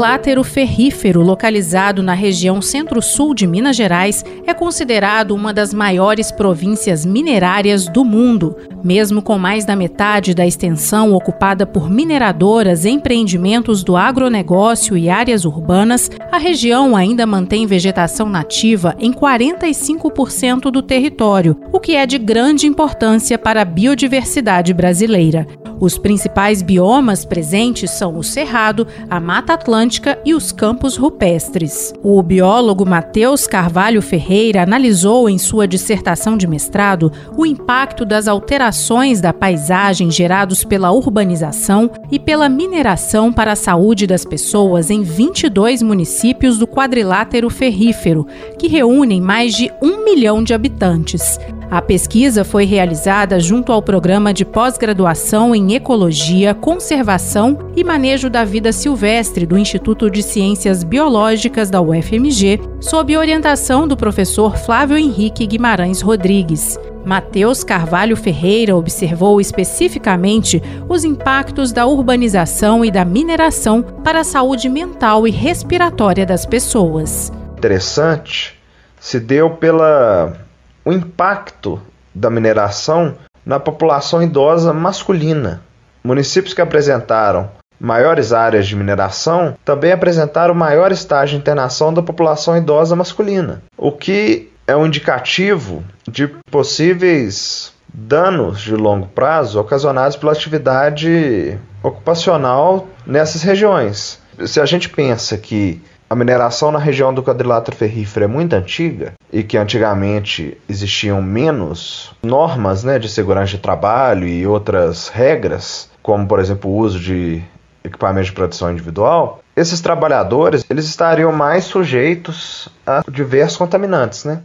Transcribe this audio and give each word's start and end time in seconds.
Quadrilátero 0.00 0.42
ferrífero, 0.42 1.20
localizado 1.20 2.02
na 2.02 2.14
região 2.14 2.62
centro-sul 2.62 3.34
de 3.34 3.46
Minas 3.46 3.76
Gerais, 3.76 4.24
é 4.46 4.54
considerado 4.54 5.32
uma 5.32 5.52
das 5.52 5.74
maiores 5.74 6.32
províncias 6.32 7.04
minerárias 7.04 7.86
do 7.86 8.02
mundo. 8.02 8.56
Mesmo 8.82 9.20
com 9.20 9.36
mais 9.36 9.66
da 9.66 9.76
metade 9.76 10.32
da 10.32 10.46
extensão 10.46 11.12
ocupada 11.12 11.66
por 11.66 11.90
mineradoras, 11.90 12.86
empreendimentos 12.86 13.84
do 13.84 13.94
agronegócio 13.94 14.96
e 14.96 15.10
áreas 15.10 15.44
urbanas, 15.44 16.10
a 16.32 16.38
região 16.38 16.96
ainda 16.96 17.26
mantém 17.26 17.66
vegetação 17.66 18.26
nativa 18.26 18.96
em 18.98 19.12
45% 19.12 20.70
do 20.70 20.80
território, 20.80 21.60
o 21.70 21.78
que 21.78 21.94
é 21.94 22.06
de 22.06 22.16
grande 22.16 22.66
importância 22.66 23.36
para 23.36 23.60
a 23.60 23.66
biodiversidade 23.66 24.72
brasileira. 24.72 25.46
Os 25.80 25.96
principais 25.96 26.60
biomas 26.60 27.24
presentes 27.24 27.90
são 27.90 28.18
o 28.18 28.22
Cerrado, 28.22 28.86
a 29.08 29.18
Mata 29.18 29.54
Atlântica 29.54 30.18
e 30.26 30.34
os 30.34 30.52
campos 30.52 30.98
rupestres. 30.98 31.94
O 32.02 32.22
biólogo 32.22 32.84
Matheus 32.84 33.46
Carvalho 33.46 34.02
Ferreira 34.02 34.62
analisou 34.62 35.28
em 35.28 35.38
sua 35.38 35.66
dissertação 35.66 36.36
de 36.36 36.46
mestrado 36.46 37.10
o 37.34 37.46
impacto 37.46 38.04
das 38.04 38.28
alterações 38.28 39.22
da 39.22 39.32
paisagem 39.32 40.10
gerados 40.10 40.64
pela 40.64 40.92
urbanização 40.92 41.90
e 42.10 42.18
pela 42.18 42.48
mineração 42.48 43.32
para 43.32 43.52
a 43.52 43.56
saúde 43.56 44.06
das 44.06 44.24
pessoas 44.24 44.90
em 44.90 45.02
22 45.02 45.82
municípios 45.82 46.58
do 46.58 46.66
quadrilátero 46.66 47.48
ferrífero, 47.48 48.26
que 48.58 48.68
reúnem 48.68 49.20
mais 49.20 49.54
de 49.54 49.72
um 49.80 50.04
milhão 50.04 50.44
de 50.44 50.52
habitantes. 50.52 51.38
A 51.70 51.80
pesquisa 51.80 52.44
foi 52.44 52.64
realizada 52.64 53.38
junto 53.38 53.70
ao 53.70 53.80
Programa 53.80 54.34
de 54.34 54.44
Pós-Graduação 54.44 55.54
em 55.54 55.74
Ecologia, 55.74 56.52
Conservação 56.52 57.70
e 57.76 57.84
Manejo 57.84 58.28
da 58.28 58.44
Vida 58.44 58.72
Silvestre 58.72 59.46
do 59.46 59.56
Instituto 59.56 60.10
de 60.10 60.20
Ciências 60.20 60.82
Biológicas 60.82 61.70
da 61.70 61.80
UFMG, 61.80 62.58
sob 62.80 63.16
orientação 63.16 63.86
do 63.86 63.96
professor 63.96 64.56
Flávio 64.56 64.98
Henrique 64.98 65.46
Guimarães 65.46 66.00
Rodrigues. 66.00 66.76
Matheus 67.04 67.62
Carvalho 67.62 68.16
Ferreira 68.16 68.76
observou 68.76 69.40
especificamente 69.40 70.60
os 70.88 71.04
impactos 71.04 71.70
da 71.70 71.86
urbanização 71.86 72.84
e 72.84 72.90
da 72.90 73.04
mineração 73.04 73.80
para 73.80 74.20
a 74.20 74.24
saúde 74.24 74.68
mental 74.68 75.26
e 75.26 75.30
respiratória 75.30 76.26
das 76.26 76.44
pessoas. 76.44 77.32
Interessante 77.56 78.58
se 78.98 79.20
deu 79.20 79.50
pela 79.50 80.49
o 80.90 80.92
impacto 80.92 81.80
da 82.12 82.28
mineração 82.28 83.14
na 83.46 83.60
população 83.60 84.20
idosa 84.20 84.72
masculina. 84.72 85.62
Municípios 86.02 86.52
que 86.52 86.60
apresentaram 86.60 87.48
maiores 87.78 88.32
áreas 88.32 88.66
de 88.66 88.74
mineração 88.74 89.56
também 89.64 89.92
apresentaram 89.92 90.52
maior 90.52 90.90
estágio 90.90 91.36
de 91.36 91.42
internação 91.42 91.94
da 91.94 92.02
população 92.02 92.56
idosa 92.56 92.96
masculina, 92.96 93.62
o 93.78 93.92
que 93.92 94.50
é 94.66 94.74
um 94.76 94.86
indicativo 94.86 95.84
de 96.08 96.26
possíveis 96.26 97.72
danos 97.92 98.60
de 98.60 98.74
longo 98.74 99.06
prazo 99.06 99.60
ocasionados 99.60 100.16
pela 100.16 100.32
atividade 100.32 101.56
ocupacional 101.82 102.88
nessas 103.06 103.42
regiões. 103.42 104.20
Se 104.44 104.60
a 104.60 104.66
gente 104.66 104.88
pensa 104.88 105.38
que 105.38 105.80
a 106.08 106.16
mineração 106.16 106.72
na 106.72 106.78
região 106.80 107.14
do 107.14 107.22
quadrilátero 107.22 107.76
ferrífero 107.76 108.24
é 108.24 108.28
muito 108.28 108.54
antiga 108.54 109.12
e 109.32 109.42
que 109.42 109.56
antigamente 109.56 110.58
existiam 110.68 111.22
menos 111.22 112.12
normas 112.22 112.82
né, 112.84 112.98
de 112.98 113.08
segurança 113.08 113.52
de 113.52 113.58
trabalho 113.58 114.26
e 114.26 114.46
outras 114.46 115.08
regras, 115.08 115.88
como 116.02 116.26
por 116.26 116.40
exemplo 116.40 116.70
o 116.70 116.76
uso 116.76 116.98
de 116.98 117.42
equipamentos 117.84 118.26
de 118.26 118.34
proteção 118.34 118.70
individual, 118.70 119.40
esses 119.56 119.80
trabalhadores 119.80 120.64
eles 120.68 120.84
estariam 120.84 121.32
mais 121.32 121.64
sujeitos 121.64 122.68
a 122.86 123.02
diversos 123.10 123.56
contaminantes, 123.56 124.24
né? 124.24 124.42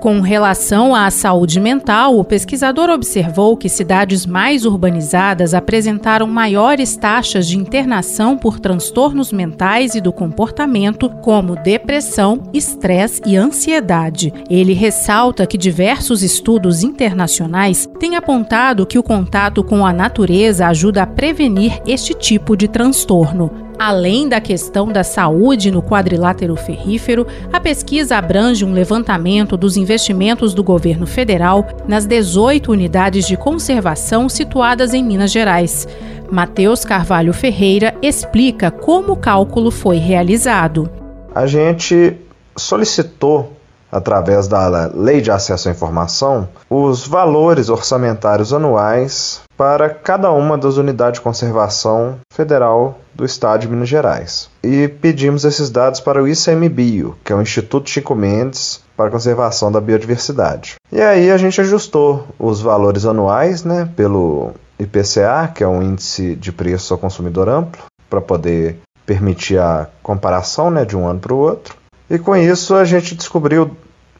Com 0.00 0.22
relação 0.22 0.94
à 0.94 1.10
saúde 1.10 1.60
mental, 1.60 2.18
o 2.18 2.24
pesquisador 2.24 2.88
observou 2.88 3.54
que 3.54 3.68
cidades 3.68 4.24
mais 4.24 4.64
urbanizadas 4.64 5.52
apresentaram 5.52 6.26
maiores 6.26 6.96
taxas 6.96 7.46
de 7.46 7.58
internação 7.58 8.34
por 8.34 8.58
transtornos 8.58 9.30
mentais 9.30 9.94
e 9.94 10.00
do 10.00 10.10
comportamento, 10.10 11.10
como 11.10 11.54
depressão, 11.54 12.44
estresse 12.50 13.20
e 13.26 13.36
ansiedade. 13.36 14.32
Ele 14.48 14.72
ressalta 14.72 15.46
que 15.46 15.58
diversos 15.58 16.22
estudos 16.22 16.82
internacionais 16.82 17.86
têm 17.98 18.16
apontado 18.16 18.86
que 18.86 18.98
o 18.98 19.02
contato 19.02 19.62
com 19.62 19.84
a 19.84 19.92
natureza 19.92 20.66
ajuda 20.66 21.02
a 21.02 21.06
prevenir 21.06 21.78
este 21.86 22.14
tipo 22.14 22.56
de 22.56 22.68
transtorno. 22.68 23.69
Além 23.80 24.28
da 24.28 24.42
questão 24.42 24.92
da 24.92 25.02
saúde 25.02 25.70
no 25.70 25.82
quadrilátero 25.82 26.54
ferrífero, 26.54 27.26
a 27.50 27.58
pesquisa 27.58 28.18
abrange 28.18 28.62
um 28.62 28.74
levantamento 28.74 29.56
dos 29.56 29.74
investimentos 29.74 30.52
do 30.52 30.62
governo 30.62 31.06
federal 31.06 31.66
nas 31.88 32.04
18 32.04 32.70
unidades 32.70 33.26
de 33.26 33.38
conservação 33.38 34.28
situadas 34.28 34.92
em 34.92 35.02
Minas 35.02 35.32
Gerais. 35.32 35.88
Matheus 36.30 36.84
Carvalho 36.84 37.32
Ferreira 37.32 37.94
explica 38.02 38.70
como 38.70 39.14
o 39.14 39.16
cálculo 39.16 39.70
foi 39.70 39.96
realizado. 39.96 40.90
A 41.34 41.46
gente 41.46 42.18
solicitou 42.54 43.56
através 43.90 44.46
da 44.46 44.90
Lei 44.94 45.20
de 45.20 45.30
Acesso 45.30 45.68
à 45.68 45.72
Informação, 45.72 46.48
os 46.68 47.06
valores 47.06 47.68
orçamentários 47.68 48.52
anuais 48.52 49.40
para 49.56 49.90
cada 49.90 50.30
uma 50.30 50.56
das 50.56 50.76
unidades 50.76 51.18
de 51.18 51.24
conservação 51.24 52.18
federal 52.32 52.98
do 53.14 53.24
Estado 53.24 53.60
de 53.60 53.68
Minas 53.68 53.88
Gerais. 53.88 54.48
E 54.62 54.88
pedimos 54.88 55.44
esses 55.44 55.70
dados 55.70 56.00
para 56.00 56.22
o 56.22 56.28
ICMBio, 56.28 57.16
que 57.22 57.32
é 57.32 57.36
o 57.36 57.42
Instituto 57.42 57.90
Chico 57.90 58.14
Mendes 58.14 58.80
para 58.96 59.08
a 59.08 59.10
Conservação 59.10 59.70
da 59.70 59.80
Biodiversidade. 59.80 60.76
E 60.90 61.00
aí 61.00 61.30
a 61.30 61.36
gente 61.36 61.60
ajustou 61.60 62.26
os 62.38 62.60
valores 62.60 63.04
anuais 63.04 63.64
né, 63.64 63.88
pelo 63.96 64.52
IPCA, 64.78 65.50
que 65.54 65.62
é 65.62 65.68
um 65.68 65.82
índice 65.82 66.34
de 66.36 66.52
preço 66.52 66.94
ao 66.94 66.98
consumidor 66.98 67.48
amplo, 67.48 67.82
para 68.08 68.20
poder 68.20 68.78
permitir 69.04 69.58
a 69.58 69.88
comparação 70.02 70.70
né, 70.70 70.84
de 70.84 70.96
um 70.96 71.06
ano 71.06 71.20
para 71.20 71.34
o 71.34 71.38
outro. 71.38 71.79
E 72.10 72.18
com 72.18 72.34
isso 72.36 72.74
a 72.74 72.84
gente 72.84 73.14
descobriu 73.14 73.70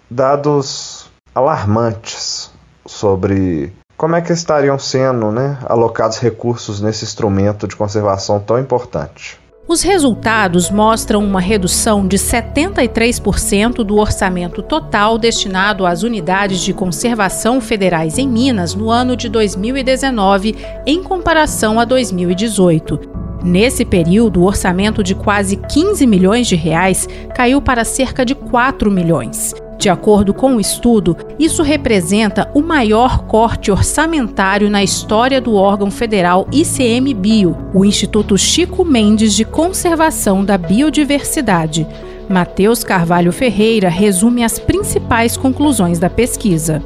dados 0.08 1.10
alarmantes 1.34 2.52
sobre 2.86 3.72
como 3.96 4.14
é 4.14 4.22
que 4.22 4.32
estariam 4.32 4.78
sendo 4.78 5.32
né, 5.32 5.58
alocados 5.66 6.18
recursos 6.18 6.80
nesse 6.80 7.04
instrumento 7.04 7.66
de 7.66 7.74
conservação 7.74 8.38
tão 8.38 8.60
importante. 8.60 9.38
Os 9.66 9.82
resultados 9.82 10.70
mostram 10.70 11.22
uma 11.22 11.40
redução 11.40 12.06
de 12.06 12.16
73% 12.16 13.84
do 13.84 13.98
orçamento 13.98 14.62
total 14.62 15.18
destinado 15.18 15.84
às 15.84 16.02
unidades 16.02 16.60
de 16.60 16.72
conservação 16.72 17.60
federais 17.60 18.18
em 18.18 18.28
Minas 18.28 18.74
no 18.74 18.90
ano 18.90 19.16
de 19.16 19.28
2019, 19.28 20.56
em 20.86 21.02
comparação 21.02 21.78
a 21.78 21.84
2018. 21.84 23.29
Nesse 23.42 23.84
período, 23.84 24.40
o 24.40 24.44
orçamento 24.44 25.02
de 25.02 25.14
quase 25.14 25.56
15 25.56 26.06
milhões 26.06 26.46
de 26.46 26.56
reais 26.56 27.08
caiu 27.34 27.60
para 27.62 27.84
cerca 27.84 28.24
de 28.24 28.34
4 28.34 28.90
milhões. 28.90 29.54
De 29.78 29.88
acordo 29.88 30.34
com 30.34 30.56
o 30.56 30.60
estudo, 30.60 31.16
isso 31.38 31.62
representa 31.62 32.50
o 32.54 32.60
maior 32.60 33.24
corte 33.24 33.70
orçamentário 33.70 34.68
na 34.68 34.82
história 34.82 35.40
do 35.40 35.54
órgão 35.54 35.90
federal 35.90 36.46
ICMBio, 36.52 37.56
o 37.72 37.82
Instituto 37.82 38.36
Chico 38.36 38.84
Mendes 38.84 39.32
de 39.32 39.42
Conservação 39.42 40.44
da 40.44 40.58
Biodiversidade. 40.58 41.86
Matheus 42.28 42.84
Carvalho 42.84 43.32
Ferreira 43.32 43.88
resume 43.88 44.44
as 44.44 44.58
principais 44.58 45.34
conclusões 45.34 45.98
da 45.98 46.10
pesquisa. 46.10 46.82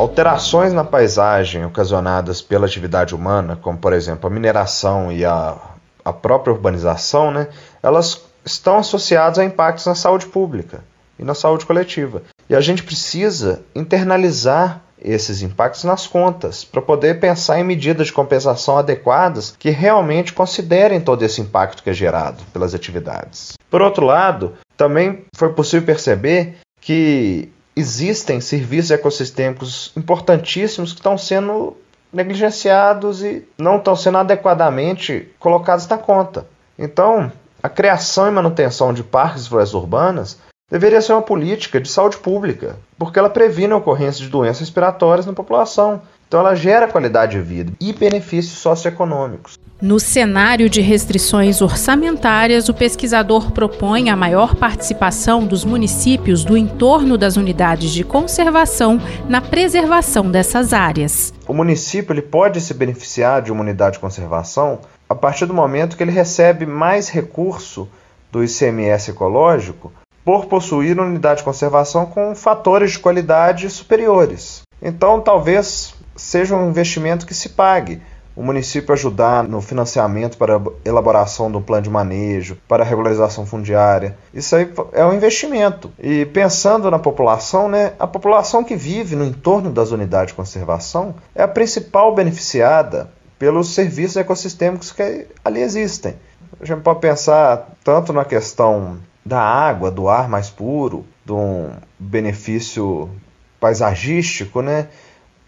Alterações 0.00 0.72
na 0.72 0.82
paisagem 0.82 1.62
ocasionadas 1.62 2.40
pela 2.40 2.64
atividade 2.64 3.14
humana, 3.14 3.54
como 3.54 3.76
por 3.76 3.92
exemplo 3.92 4.26
a 4.26 4.32
mineração 4.32 5.12
e 5.12 5.26
a, 5.26 5.58
a 6.02 6.10
própria 6.10 6.54
urbanização, 6.54 7.30
né, 7.30 7.48
elas 7.82 8.22
estão 8.42 8.78
associadas 8.78 9.38
a 9.38 9.44
impactos 9.44 9.84
na 9.84 9.94
saúde 9.94 10.24
pública 10.24 10.82
e 11.18 11.22
na 11.22 11.34
saúde 11.34 11.66
coletiva. 11.66 12.22
E 12.48 12.54
a 12.54 12.62
gente 12.62 12.82
precisa 12.82 13.60
internalizar 13.74 14.80
esses 14.98 15.42
impactos 15.42 15.84
nas 15.84 16.06
contas, 16.06 16.64
para 16.64 16.80
poder 16.80 17.20
pensar 17.20 17.60
em 17.60 17.64
medidas 17.64 18.06
de 18.06 18.12
compensação 18.14 18.78
adequadas 18.78 19.54
que 19.58 19.68
realmente 19.68 20.32
considerem 20.32 20.98
todo 20.98 21.22
esse 21.22 21.42
impacto 21.42 21.82
que 21.82 21.90
é 21.90 21.92
gerado 21.92 22.42
pelas 22.54 22.74
atividades. 22.74 23.52
Por 23.68 23.82
outro 23.82 24.06
lado, 24.06 24.54
também 24.78 25.26
foi 25.36 25.52
possível 25.52 25.84
perceber 25.84 26.56
que 26.80 27.52
existem 27.76 28.40
serviços 28.40 28.90
ecossistêmicos 28.90 29.92
importantíssimos 29.96 30.92
que 30.92 30.98
estão 30.98 31.16
sendo 31.16 31.76
negligenciados 32.12 33.22
e 33.22 33.46
não 33.56 33.76
estão 33.76 33.94
sendo 33.94 34.18
adequadamente 34.18 35.30
colocados 35.38 35.86
na 35.86 35.96
conta. 35.96 36.46
Então, 36.78 37.30
a 37.62 37.68
criação 37.68 38.26
e 38.26 38.30
manutenção 38.30 38.92
de 38.92 39.04
parques 39.04 39.44
e 39.44 39.48
florestas 39.48 39.74
urbanas 39.74 40.38
deveria 40.70 41.00
ser 41.00 41.12
uma 41.12 41.22
política 41.22 41.80
de 41.80 41.88
saúde 41.88 42.16
pública, 42.16 42.76
porque 42.98 43.18
ela 43.18 43.28
previne 43.30 43.72
a 43.72 43.76
ocorrência 43.76 44.24
de 44.24 44.30
doenças 44.30 44.60
respiratórias 44.60 45.26
na 45.26 45.32
população. 45.32 46.02
Então, 46.30 46.38
ela 46.38 46.54
gera 46.54 46.86
qualidade 46.86 47.32
de 47.32 47.42
vida 47.42 47.72
e 47.80 47.92
benefícios 47.92 48.60
socioeconômicos. 48.60 49.58
No 49.82 49.98
cenário 49.98 50.70
de 50.70 50.80
restrições 50.80 51.60
orçamentárias, 51.60 52.68
o 52.68 52.74
pesquisador 52.74 53.50
propõe 53.50 54.10
a 54.10 54.14
maior 54.14 54.54
participação 54.54 55.44
dos 55.44 55.64
municípios 55.64 56.44
do 56.44 56.56
entorno 56.56 57.18
das 57.18 57.36
unidades 57.36 57.90
de 57.90 58.04
conservação 58.04 59.00
na 59.28 59.40
preservação 59.40 60.30
dessas 60.30 60.72
áreas. 60.72 61.34
O 61.48 61.52
município 61.52 62.12
ele 62.12 62.22
pode 62.22 62.60
se 62.60 62.74
beneficiar 62.74 63.42
de 63.42 63.50
uma 63.50 63.62
unidade 63.62 63.94
de 63.94 63.98
conservação 63.98 64.78
a 65.08 65.16
partir 65.16 65.46
do 65.46 65.52
momento 65.54 65.96
que 65.96 66.02
ele 66.04 66.12
recebe 66.12 66.64
mais 66.64 67.08
recurso 67.08 67.88
do 68.30 68.44
ICMS 68.44 69.10
ecológico 69.10 69.92
por 70.24 70.46
possuir 70.46 70.96
uma 70.96 71.08
unidade 71.08 71.38
de 71.38 71.44
conservação 71.44 72.06
com 72.06 72.36
fatores 72.36 72.92
de 72.92 73.00
qualidade 73.00 73.68
superiores. 73.68 74.62
Então, 74.80 75.20
talvez 75.20 75.98
seja 76.20 76.56
um 76.56 76.68
investimento 76.68 77.26
que 77.26 77.34
se 77.34 77.48
pague 77.50 78.00
o 78.36 78.42
município 78.42 78.92
ajudar 78.92 79.42
no 79.42 79.60
financiamento 79.60 80.38
para 80.38 80.60
elaboração 80.84 81.50
do 81.50 81.60
plano 81.60 81.82
de 81.82 81.90
manejo, 81.90 82.56
para 82.68 82.82
a 82.82 82.86
regularização 82.86 83.44
fundiária. 83.44 84.16
Isso 84.32 84.54
aí 84.54 84.72
é 84.92 85.04
um 85.04 85.12
investimento. 85.12 85.92
E 85.98 86.24
pensando 86.26 86.90
na 86.90 86.98
população, 86.98 87.68
né, 87.68 87.92
a 87.98 88.06
população 88.06 88.62
que 88.62 88.76
vive 88.76 89.16
no 89.16 89.24
entorno 89.24 89.70
das 89.70 89.90
unidades 89.90 90.28
de 90.28 90.36
conservação 90.36 91.14
é 91.34 91.42
a 91.42 91.48
principal 91.48 92.14
beneficiada 92.14 93.10
pelos 93.38 93.74
serviços 93.74 94.16
ecossistêmicos 94.16 94.92
que 94.92 95.26
ali 95.44 95.60
existem. 95.60 96.14
A 96.60 96.64
gente 96.64 96.82
pode 96.82 97.00
pensar 97.00 97.70
tanto 97.82 98.12
na 98.12 98.24
questão 98.24 98.98
da 99.24 99.40
água, 99.40 99.90
do 99.90 100.08
ar 100.08 100.28
mais 100.28 100.48
puro, 100.48 101.04
de 101.24 101.32
um 101.32 101.70
benefício 101.98 103.10
paisagístico, 103.58 104.62
né? 104.62 104.88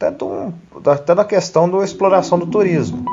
Até, 0.02 0.10
do, 0.10 0.52
até 0.84 1.14
da 1.14 1.24
questão 1.24 1.70
da 1.70 1.84
exploração 1.84 2.38
do 2.38 2.46
turismo. 2.46 3.04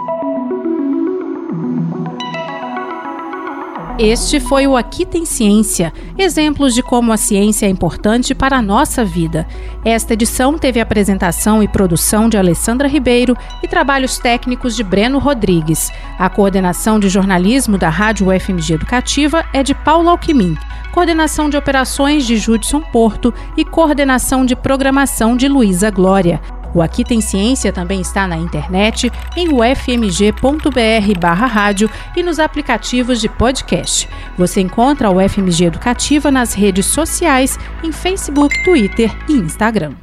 Este 3.99 4.39
foi 4.39 4.65
o 4.65 4.77
Aqui 4.77 5.05
Tem 5.05 5.25
Ciência, 5.25 5.91
exemplos 6.17 6.73
de 6.73 6.81
como 6.81 7.11
a 7.11 7.17
ciência 7.17 7.65
é 7.65 7.69
importante 7.69 8.33
para 8.33 8.57
a 8.57 8.61
nossa 8.61 9.03
vida. 9.03 9.45
Esta 9.83 10.13
edição 10.13 10.57
teve 10.57 10.79
apresentação 10.79 11.61
e 11.61 11.67
produção 11.67 12.29
de 12.29 12.37
Alessandra 12.37 12.87
Ribeiro 12.87 13.35
e 13.61 13.67
trabalhos 13.67 14.17
técnicos 14.17 14.73
de 14.73 14.85
Breno 14.85 15.19
Rodrigues. 15.19 15.91
A 16.17 16.29
coordenação 16.29 16.97
de 16.97 17.09
jornalismo 17.09 17.77
da 17.77 17.89
Rádio 17.89 18.29
UFMG 18.33 18.75
Educativa 18.75 19.43
é 19.51 19.61
de 19.63 19.75
Paulo 19.75 20.07
Alquimim, 20.07 20.57
coordenação 20.93 21.49
de 21.49 21.57
operações 21.57 22.25
de 22.25 22.37
Judson 22.37 22.79
Porto 22.79 23.33
e 23.57 23.65
coordenação 23.65 24.45
de 24.45 24.55
programação 24.55 25.35
de 25.35 25.49
Luísa 25.49 25.91
Glória. 25.91 26.39
O 26.73 26.81
Aqui 26.81 27.03
Tem 27.03 27.19
Ciência 27.19 27.73
também 27.73 28.01
está 28.01 28.27
na 28.27 28.37
internet, 28.37 29.11
em 29.35 29.49
ufmg.br 29.49 31.25
rádio 31.47 31.89
e 32.15 32.21
nos 32.21 32.39
aplicativos 32.39 33.19
de 33.19 33.27
podcast. 33.27 34.07
Você 34.37 34.61
encontra 34.61 35.07
a 35.07 35.11
UFMG 35.11 35.65
Educativa 35.65 36.29
nas 36.29 36.53
redes 36.53 36.85
sociais, 36.85 37.57
em 37.83 37.91
Facebook, 37.91 38.63
Twitter 38.63 39.11
e 39.27 39.33
Instagram. 39.33 39.93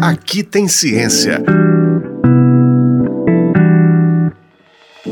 Aqui 0.00 0.42
Tem 0.42 0.66
Ciência. 0.66 1.42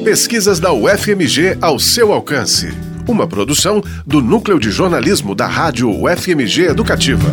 Pesquisas 0.02 0.58
da 0.58 0.72
UFMG 0.72 1.58
ao 1.60 1.78
seu 1.78 2.12
alcance. 2.12 2.72
Uma 3.06 3.26
produção 3.26 3.82
do 4.06 4.22
Núcleo 4.22 4.58
de 4.58 4.70
Jornalismo 4.70 5.34
da 5.34 5.46
Rádio 5.46 5.90
UFMG 5.90 6.68
Educativa. 6.68 7.28